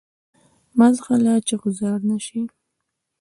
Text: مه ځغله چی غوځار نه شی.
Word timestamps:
مه 0.77 0.87
ځغله 0.95 1.33
چی 1.47 1.55
غوځار 1.61 1.99
نه 2.09 2.17
شی. 2.25 2.41